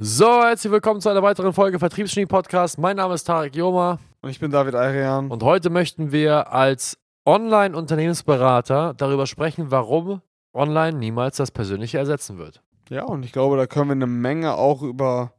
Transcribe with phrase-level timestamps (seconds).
[0.00, 2.78] So, herzlich willkommen zu einer weiteren Folge Vertriebsgenie Podcast.
[2.78, 5.30] Mein Name ist Tarek Joma Und ich bin David Ayrian.
[5.30, 10.20] und heute möchten wir als Online-Unternehmensberater darüber sprechen, warum
[10.52, 12.60] Online niemals das Persönliche ersetzen wird.
[12.90, 15.34] Ja, und ich glaube, da können wir eine Menge auch über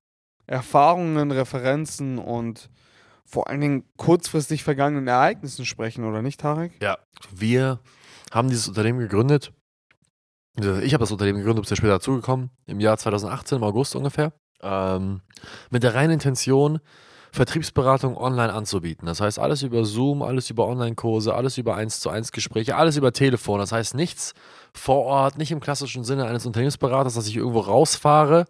[0.48, 2.70] Erfahrungen, Referenzen und
[3.26, 6.72] vor allen Dingen kurzfristig vergangenen Ereignissen sprechen, oder nicht, Tarek?
[6.82, 6.98] Ja.
[7.30, 7.82] Wir
[8.32, 9.52] haben dieses Unternehmen gegründet.
[10.58, 14.32] Ich habe das Unternehmen gegründet, bin ja später dazugekommen, im Jahr 2018, im August ungefähr,
[14.62, 15.22] ähm,
[15.70, 16.80] mit der reinen Intention,
[17.36, 19.06] Vertriebsberatung online anzubieten.
[19.06, 22.96] Das heißt, alles über Zoom, alles über Online-Kurse, alles über 1 zu 1 Gespräche, alles
[22.96, 23.60] über Telefon.
[23.60, 24.34] Das heißt, nichts
[24.74, 28.46] vor Ort, nicht im klassischen Sinne eines Unternehmensberaters, dass ich irgendwo rausfahre,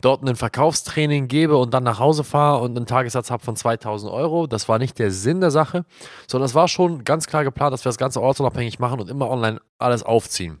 [0.00, 4.12] dort ein Verkaufstraining gebe und dann nach Hause fahre und einen Tagessatz habe von 2000
[4.12, 4.46] Euro.
[4.46, 5.84] Das war nicht der Sinn der Sache,
[6.28, 9.28] sondern es war schon ganz klar geplant, dass wir das Ganze ortsunabhängig machen und immer
[9.28, 10.60] online alles aufziehen.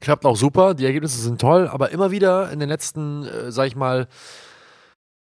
[0.00, 3.66] Klappt auch super, die Ergebnisse sind toll, aber immer wieder in den letzten, äh, sag
[3.66, 4.08] ich mal,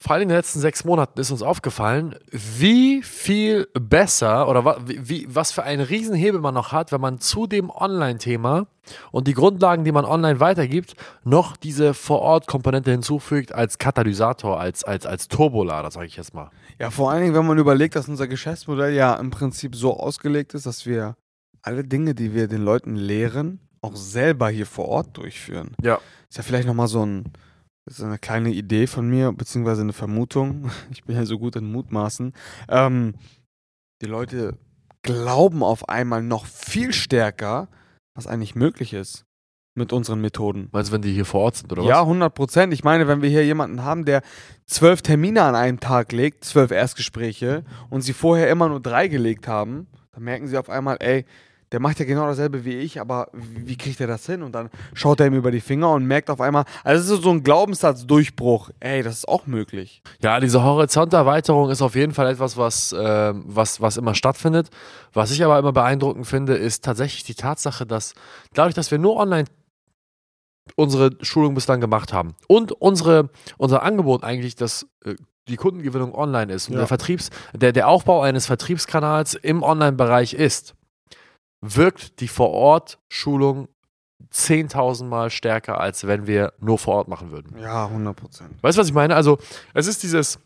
[0.01, 4.77] vor allem in den letzten sechs Monaten ist uns aufgefallen, wie viel besser oder wa
[4.85, 8.69] wie, was für einen Riesenhebel man noch hat, wenn man zu dem Online-Thema
[9.11, 15.05] und die Grundlagen, die man online weitergibt, noch diese Vor-Ort-Komponente hinzufügt als Katalysator, als, als,
[15.05, 16.51] als Turbolader, sage ich jetzt mal.
[16.79, 20.55] Ja, vor allen Dingen, wenn man überlegt, dass unser Geschäftsmodell ja im Prinzip so ausgelegt
[20.55, 21.17] ist, dass wir
[21.63, 25.75] alle Dinge, die wir den Leuten lehren, auch selber hier vor Ort durchführen.
[25.83, 25.99] Ja.
[26.29, 27.33] Ist ja vielleicht nochmal so ein,
[27.87, 30.71] so eine kleine Idee von mir, beziehungsweise eine Vermutung.
[30.91, 32.33] Ich bin ja so gut in Mutmaßen.
[32.69, 33.15] Ähm,
[34.03, 34.59] die Leute
[35.03, 37.69] glauben auf einmal noch viel stärker,
[38.15, 39.25] was eigentlich möglich ist
[39.79, 40.69] mit unseren Methoden.
[40.73, 42.03] Meinst du, wenn die hier vor Ort sind, oder ja, was?
[42.03, 42.75] 100 Prozent.
[42.75, 44.23] Ich meine, wenn wir hier jemanden haben, der
[44.67, 49.49] zwölf Termine an einem Tag legt, zwölf Erstgespräche, und sie vorher immer nur drei gelegt
[49.49, 51.25] haben, dann merken sie auf einmal, ey,
[51.73, 54.43] der macht ja genau dasselbe wie ich, aber wie kriegt er das hin?
[54.43, 57.25] Und dann schaut er ihm über die Finger und merkt auf einmal, also es ist
[57.25, 58.71] so ein Glaubenssatzdurchbruch.
[58.81, 60.03] Ey, das ist auch möglich.
[60.21, 64.69] Ja, diese Horizonterweiterung ist auf jeden Fall etwas, was, ähm, was, was immer stattfindet.
[65.13, 68.15] Was ich aber immer beeindruckend finde, ist tatsächlich die Tatsache, dass
[68.55, 69.45] dadurch, dass wir nur online
[70.77, 75.15] unsere Schulung bislang gemacht haben und unsere, unser Angebot eigentlich das äh,
[75.49, 76.81] die Kundengewinnung online ist und Ja.
[76.81, 80.75] der Vertriebs, der, der Aufbau eines Vertriebskanals im Online-Bereich ist,
[81.61, 83.69] wirkt die Vor-Ort-Schulung
[84.33, 87.57] 10.000 Mal stärker, als wenn wir nur vor Ort machen würden.
[87.59, 88.63] Ja, 100 Prozent.
[88.63, 89.15] Weißt du, was ich meine?
[89.15, 89.39] Also,
[89.75, 90.39] es ist dieses,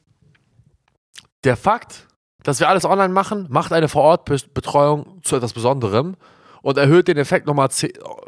[1.44, 2.06] der Fakt,
[2.42, 6.16] dass wir alles online machen, macht eine Vor-Ort-Betreuung zu etwas Besonderem
[6.62, 7.68] und erhöht den Effekt nochmal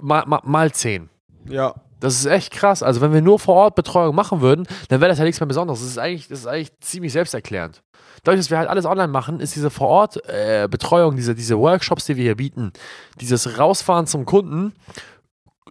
[0.01, 1.09] mal, mal, mal 10.
[1.47, 2.83] Ja, Das ist echt krass.
[2.83, 5.81] Also, wenn wir nur Vor-Ort-Betreuung machen würden, dann wäre das ja nichts mehr Besonderes.
[5.81, 7.83] Das ist eigentlich, das ist eigentlich ziemlich selbsterklärend.
[8.25, 12.25] Dadurch, dass wir halt alles online machen, ist diese Vor-Ort-Betreuung, diese, diese Workshops, die wir
[12.25, 12.75] hier bieten,
[13.23, 14.75] dieses Rausfahren zum Kunden,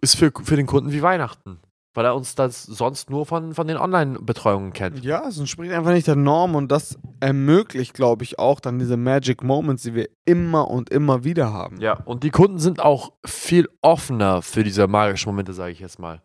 [0.02, 1.60] ist für, für den Kunden wie Weihnachten.
[1.94, 5.04] Weil er uns das sonst nur von, von den Online-Betreuungen kennt.
[5.04, 8.98] ja, es entspricht einfach nicht der Norm und das ermöglicht, glaube ich, auch dann diese
[8.98, 11.80] Magic Moments, die wir immer und immer wieder haben.
[11.80, 16.00] Ja, und die Kunden sind auch viel offener für diese magischen Momente, sage ich jetzt
[16.00, 16.22] mal.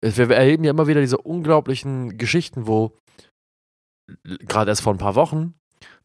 [0.00, 2.96] Wir erleben ja immer wieder diese unglaublichen Geschichten, wo
[4.24, 5.54] gerade erst vor ein paar Wochen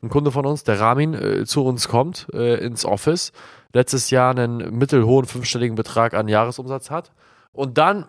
[0.02, 3.32] ein Kunde von uns, der Ramin, äh, zu uns kommt äh, ins Office,
[3.74, 7.12] letztes Jahr einen mittelhohen fünfstelligen Betrag an Jahresumsatz hat
[7.52, 8.06] und dann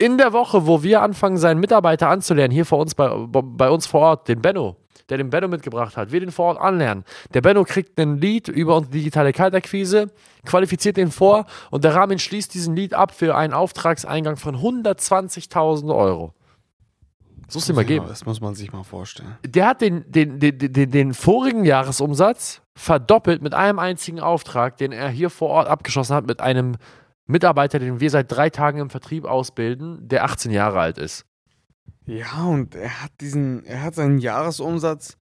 [0.00, 3.86] in der Woche, wo wir anfangen, seinen Mitarbeiter anzulernen, hier vor uns bei, bei uns
[3.86, 4.76] vor Ort, den Benno,
[5.10, 7.04] der den Benno mitgebracht hat, wir den vor Ort anlernen.
[7.34, 10.10] Der Benno kriegt einen Lead über unsere digitale Kaltakquise,
[10.46, 15.94] qualifiziert den vor und der Ramin schließt diesen Lead ab für einen Auftragseingang von 120.000
[15.94, 16.32] Euro.
[17.44, 18.06] Das muss dir mal geben.
[18.08, 19.36] Das muss man sich mal vorstellen.
[19.44, 24.92] Der hat den, den, den, den, den vorigen Jahresumsatz verdoppelt mit einem einzigen Auftrag, den
[24.92, 26.76] er hier vor Ort abgeschlossen hat mit einem
[27.30, 31.24] Mitarbeiter, den wir seit drei Tagen im Vertrieb ausbilden, der 18 Jahre alt ist.
[32.06, 35.16] Ja, und er hat diesen, er hat seinen Jahresumsatz.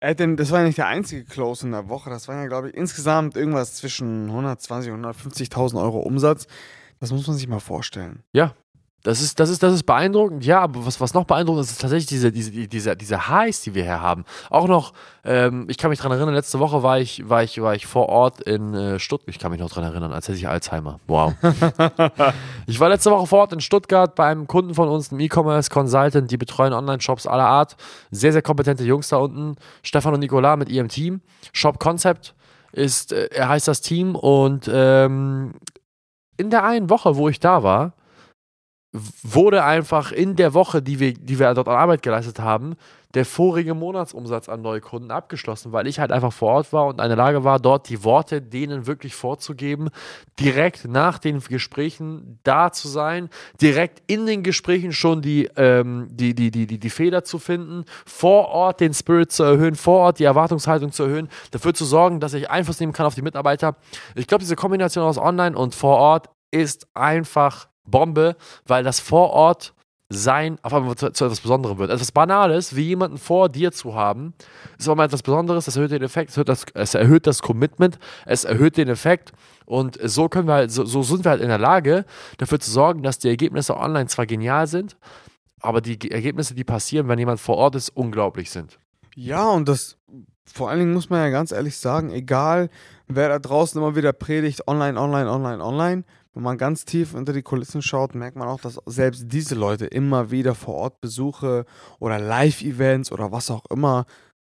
[0.00, 2.10] Er hat den, das war ja nicht der einzige Close in der Woche.
[2.10, 6.46] Das waren ja, glaube ich, insgesamt irgendwas zwischen 120 und 150.000 Euro Umsatz.
[7.00, 8.22] Das muss man sich mal vorstellen.
[9.06, 11.80] Das ist, das ist, das ist beeindruckend, ja, aber was, was noch beeindruckend ist, ist
[11.80, 14.24] tatsächlich diese, diese, die- diese, diese Highs, die wir hier haben.
[14.50, 14.94] Auch noch,
[15.24, 18.08] ähm, ich kann mich dran erinnern, letzte Woche war ich, war ich, war ich vor
[18.08, 19.28] Ort in äh, Stuttgart.
[19.28, 20.98] Ich kann mich noch dran erinnern, als hätte ich Alzheimer.
[21.06, 21.34] Wow.
[22.66, 25.70] ich war letzte Woche vor Ort in Stuttgart bei einem Kunden von uns, einem E-Commerce
[25.70, 27.76] Consultant, die betreuen Online-Shops aller Art.
[28.10, 29.56] Sehr, sehr kompetente Jungs da unten.
[29.84, 31.20] Stefan und Nicola mit ihrem Team.
[31.52, 32.34] Shop Concept
[32.72, 35.52] ist, äh, er heißt das Team und ähm,
[36.36, 37.92] in der einen Woche, wo ich da war,
[39.22, 42.76] wurde einfach in der Woche, die wir, die wir dort an Arbeit geleistet haben,
[43.16, 47.00] der vorige Monatsumsatz an neue Kunden abgeschlossen, weil ich halt einfach vor Ort war und
[47.00, 49.88] in der Lage war, dort die Worte denen wirklich vorzugeben,
[50.38, 56.34] direkt nach den Gesprächen da zu sein, direkt in den Gesprächen schon die, ähm, die,
[56.34, 60.18] die, die, die, die Fehler zu finden, vor Ort den Spirit zu erhöhen, vor Ort
[60.18, 63.76] die Erwartungshaltung zu erhöhen, dafür zu sorgen, dass ich Einfluss nehmen kann auf die Mitarbeiter.
[64.14, 68.36] Ich glaube, diese Kombination aus Online und vor Ort ist einfach Bombe,
[68.66, 69.74] weil das vor Ort
[70.08, 71.90] sein auf einmal zu, zu, etwas Besonderem wird.
[71.90, 74.34] Etwas Banales, wie jemanden vor dir zu haben,
[74.78, 77.42] ist aber mal etwas Besonderes, das erhöht den Effekt, es erhöht das, es erhöht das
[77.42, 79.32] Commitment, es erhöht den Effekt
[79.64, 82.04] und so können wir halt, so, so sind wir halt in der Lage,
[82.38, 84.96] dafür zu sorgen, dass die Ergebnisse online zwar genial sind,
[85.60, 88.78] aber die Ergebnisse, die passieren, wenn jemand vor Ort ist, unglaublich sind.
[89.16, 89.96] Ja, und das
[90.44, 92.70] vor allen Dingen muss man ja ganz ehrlich sagen, egal
[93.08, 96.04] wer da draußen immer wieder predigt, online, online, online, online,
[96.36, 99.86] wenn man ganz tief unter die Kulissen schaut, merkt man auch, dass selbst diese Leute
[99.86, 101.64] immer wieder vor Ort Besuche
[101.98, 104.04] oder Live-Events oder was auch immer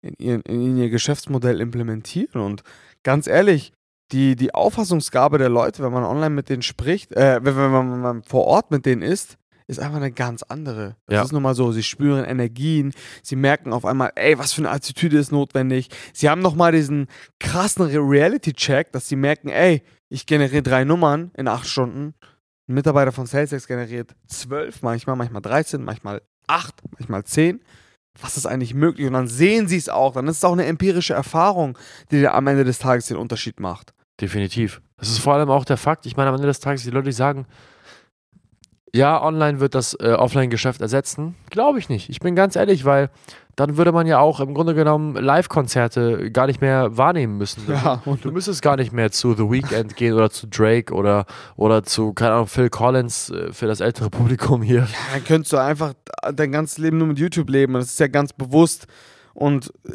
[0.02, 2.42] in, ihren, in ihr Geschäftsmodell implementieren.
[2.42, 2.64] Und
[3.02, 3.72] ganz ehrlich,
[4.12, 8.00] die, die Auffassungsgabe der Leute, wenn man online mit denen spricht, äh, wenn, man, wenn
[8.00, 9.38] man vor Ort mit denen ist,
[9.70, 10.96] ist einfach eine ganz andere.
[11.06, 11.22] Das ja.
[11.22, 14.70] ist nun mal so, sie spüren Energien, sie merken auf einmal, ey, was für eine
[14.70, 15.88] Attitüde ist notwendig.
[16.12, 17.06] Sie haben nochmal diesen
[17.38, 22.14] krassen Reality-Check, dass sie merken, ey, ich generiere drei Nummern in acht Stunden.
[22.68, 27.60] Ein Mitarbeiter von SalesX generiert zwölf, manchmal, manchmal 13, manchmal acht, manchmal zehn.
[28.20, 29.06] Was ist eigentlich möglich?
[29.06, 30.14] Und dann sehen sie es auch.
[30.14, 31.78] Dann ist es auch eine empirische Erfahrung,
[32.10, 33.94] die dir am Ende des Tages den Unterschied macht.
[34.20, 34.82] Definitiv.
[34.96, 36.06] Das ist vor allem auch der Fakt.
[36.06, 37.46] Ich meine, am Ende des Tages, die Leute, die sagen,
[38.94, 41.36] ja, online wird das äh, Offline-Geschäft ersetzen.
[41.50, 42.08] Glaube ich nicht.
[42.08, 43.10] Ich bin ganz ehrlich, weil
[43.56, 47.62] dann würde man ja auch im Grunde genommen Live-Konzerte gar nicht mehr wahrnehmen müssen.
[47.68, 51.26] Ja, und du müsstest gar nicht mehr zu The Weeknd gehen oder zu Drake oder,
[51.56, 54.80] oder zu, keine Ahnung, Phil Collins äh, für das ältere Publikum hier.
[54.80, 55.92] Ja, dann könntest du einfach
[56.32, 57.74] dein ganzes Leben nur mit YouTube leben.
[57.74, 58.86] Das ist ja ganz bewusst.
[59.34, 59.90] Und äh,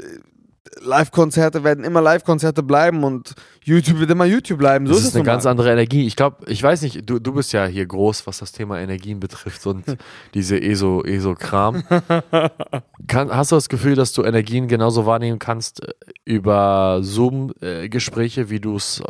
[0.82, 4.88] Live-Konzerte werden immer Live-Konzerte bleiben und YouTube wird immer YouTube bleiben.
[4.88, 6.06] So das ist, ist eine ganz andere Energie.
[6.06, 9.20] Ich glaube, ich weiß nicht, du, du bist ja hier groß, was das Thema Energien
[9.20, 9.86] betrifft und
[10.34, 11.84] diese ESO-Kram.
[11.88, 15.94] ESO hast du das Gefühl, dass du Energien genauso wahrnehmen kannst äh,
[16.26, 19.04] über Zoom-Gespräche, äh, wie du es, äh,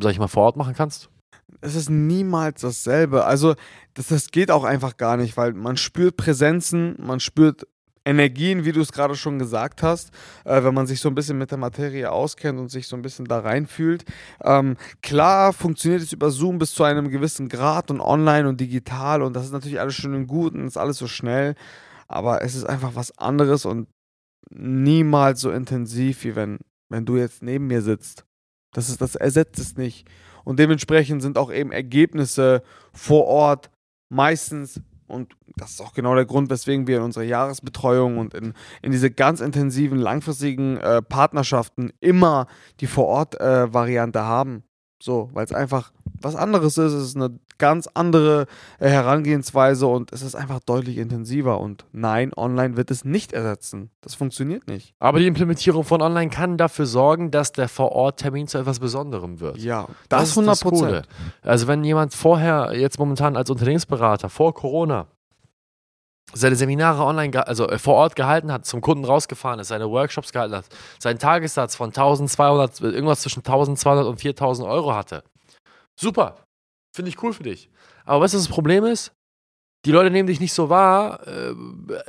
[0.00, 1.10] sag ich mal, vor Ort machen kannst?
[1.60, 3.24] Es ist niemals dasselbe.
[3.24, 3.54] Also,
[3.94, 7.66] das, das geht auch einfach gar nicht, weil man spürt Präsenzen, man spürt
[8.04, 10.10] Energien, wie du es gerade schon gesagt hast,
[10.44, 13.02] äh, wenn man sich so ein bisschen mit der Materie auskennt und sich so ein
[13.02, 14.04] bisschen da reinfühlt.
[14.42, 19.22] Ähm, klar funktioniert es über Zoom bis zu einem gewissen Grad und online und digital
[19.22, 21.54] und das ist natürlich alles schön und gut und ist alles so schnell,
[22.06, 23.88] aber es ist einfach was anderes und
[24.50, 26.58] niemals so intensiv, wie wenn,
[26.90, 28.24] wenn du jetzt neben mir sitzt.
[28.72, 30.06] Das, ist, das ersetzt es nicht.
[30.44, 32.62] Und dementsprechend sind auch eben Ergebnisse
[32.92, 33.70] vor Ort
[34.10, 38.54] meistens und das ist auch genau der Grund, weswegen wir in unserer Jahresbetreuung und in,
[38.82, 42.46] in diese ganz intensiven, langfristigen äh, Partnerschaften immer
[42.80, 44.64] die Vor-Ort-Variante äh, haben.
[45.04, 46.94] So, weil es einfach was anderes ist.
[46.94, 48.46] Es ist eine ganz andere
[48.78, 51.60] äh, Herangehensweise und es ist einfach deutlich intensiver.
[51.60, 53.90] Und nein, online wird es nicht ersetzen.
[54.00, 54.94] Das funktioniert nicht.
[55.00, 59.58] Aber die Implementierung von online kann dafür sorgen, dass der Vor-Ort-Termin zu etwas Besonderem wird.
[59.58, 61.08] Ja, das, das ist 100 Prozent.
[61.42, 65.06] Also, wenn jemand vorher, jetzt momentan als Unternehmensberater, vor Corona,
[66.34, 70.32] seine Seminare online, also äh, vor Ort gehalten hat, zum Kunden rausgefahren ist, seine Workshops
[70.32, 70.66] gehalten hat,
[70.98, 75.22] seinen Tagessatz von 1200, irgendwas zwischen 1200 und 4000 Euro hatte.
[75.98, 76.44] Super.
[76.94, 77.70] Finde ich cool für dich.
[78.04, 79.12] Aber weißt du, was das Problem ist?
[79.84, 81.54] Die Leute nehmen dich nicht so wahr, äh,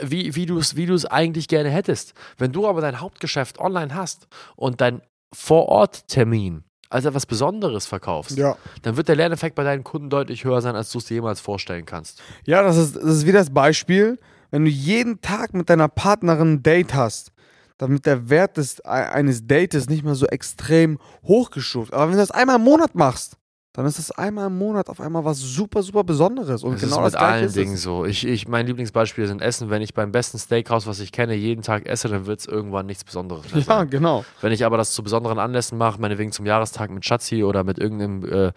[0.02, 2.14] wie, wie du es wie eigentlich gerne hättest.
[2.38, 5.02] Wenn du aber dein Hauptgeschäft online hast und dein
[5.34, 6.64] Vor-Ort-Termin
[6.96, 8.56] als etwas Besonderes verkaufst, ja.
[8.82, 11.42] dann wird der Lerneffekt bei deinen Kunden deutlich höher sein, als du es dir jemals
[11.42, 12.22] vorstellen kannst.
[12.46, 14.18] Ja, das ist, das ist wie das Beispiel,
[14.50, 17.34] wenn du jeden Tag mit deiner Partnerin ein Date hast,
[17.78, 21.94] damit der Wert des, eines Dates nicht mehr so extrem hochgestuft.
[21.94, 23.38] Aber wenn du das einmal im Monat machst,
[23.76, 26.64] dann ist es einmal im Monat auf einmal was super, super Besonderes.
[26.64, 28.06] Und das genau ist mit das allen Dingen so.
[28.06, 29.70] Ich, ich, mein Lieblingsbeispiel sind Essen.
[29.70, 32.86] Wenn ich beim besten Steakhouse, was ich kenne, jeden Tag esse, dann wird es irgendwann
[32.86, 33.78] nichts Besonderes mehr sein.
[33.80, 34.24] Ja, genau.
[34.40, 37.78] Wenn ich aber das zu besonderen Anlässen mache, meinetwegen zum Jahrestag mit Schatzi oder mit
[37.78, 38.52] irgendeinem, äh,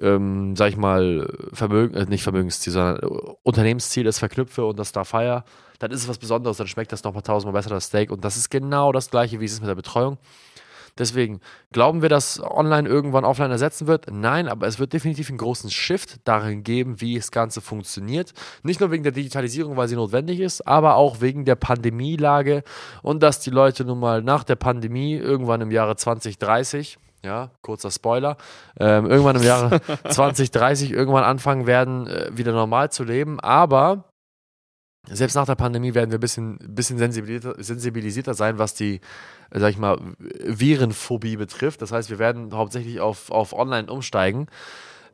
[0.00, 3.06] ähm, sag ich mal, Vermögen, äh, nicht Vermögensziel, sondern äh,
[3.42, 5.44] Unternehmensziel ist verknüpfe und das da feier,
[5.78, 8.10] dann ist es was Besonderes, dann schmeckt das nochmal tausendmal besser, das Steak.
[8.10, 10.16] Und das ist genau das gleiche, wie es ist mit der Betreuung.
[10.98, 11.40] Deswegen
[11.72, 14.06] glauben wir, dass online irgendwann offline ersetzen wird?
[14.10, 18.32] Nein, aber es wird definitiv einen großen Shift darin geben, wie das Ganze funktioniert.
[18.62, 22.62] Nicht nur wegen der Digitalisierung, weil sie notwendig ist, aber auch wegen der Pandemielage
[23.02, 27.90] und dass die Leute nun mal nach der Pandemie irgendwann im Jahre 2030 Ja, kurzer
[27.90, 28.36] Spoiler.
[28.78, 33.40] Ähm, irgendwann im Jahre 2030 irgendwann anfangen werden, äh, wieder normal zu leben.
[33.40, 34.04] Aber
[35.08, 39.00] selbst nach der Pandemie werden wir ein bisschen, bisschen sensibilisierter, sensibilisierter sein, was die,
[39.50, 41.82] sag ich mal, Virenphobie betrifft.
[41.82, 44.46] Das heißt, wir werden hauptsächlich auf, auf Online umsteigen.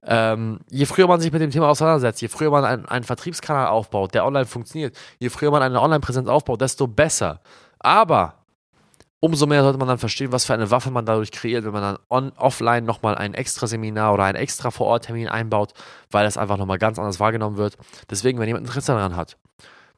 [0.03, 3.67] Ähm, je früher man sich mit dem Thema auseinandersetzt, je früher man einen, einen Vertriebskanal
[3.67, 7.41] aufbaut, der online funktioniert, je früher man eine Online-Präsenz aufbaut, desto besser.
[7.79, 8.35] Aber
[9.21, 11.83] umso mehr sollte man dann verstehen, was für eine Waffe man dadurch kreiert, wenn man
[11.83, 15.75] dann on, offline nochmal ein extra Seminar oder ein extra Vor-Ort-Termin einbaut,
[16.11, 17.77] weil es einfach nochmal ganz anders wahrgenommen wird.
[18.09, 19.37] Deswegen, wenn jemand Interesse daran hat,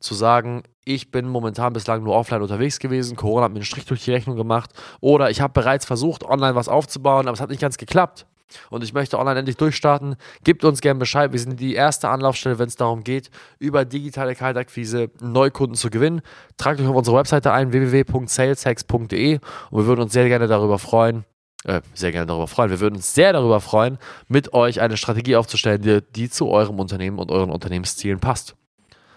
[0.02, 3.86] zu sagen, ich bin momentan bislang nur offline unterwegs gewesen, Corona hat mir einen Strich
[3.86, 7.50] durch die Rechnung gemacht oder ich habe bereits versucht, online was aufzubauen, aber es hat
[7.50, 8.26] nicht ganz geklappt
[8.70, 11.32] und ich möchte online endlich durchstarten, gebt uns gerne Bescheid.
[11.32, 16.22] Wir sind die erste Anlaufstelle, wenn es darum geht, über digitale Kaltakquise Neukunden zu gewinnen.
[16.56, 19.38] Tragt euch auf unsere Webseite ein, www.saleshacks.de
[19.70, 21.24] und wir würden uns sehr gerne darüber freuen,
[21.64, 22.70] äh, sehr gerne darüber freuen.
[22.70, 26.78] Wir würden uns sehr darüber freuen, mit euch eine Strategie aufzustellen, die, die zu eurem
[26.80, 28.56] Unternehmen und euren Unternehmenszielen passt.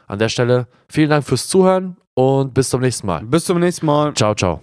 [0.07, 3.23] An der Stelle vielen Dank fürs Zuhören und bis zum nächsten Mal.
[3.25, 4.13] Bis zum nächsten Mal.
[4.13, 4.61] Ciao, ciao.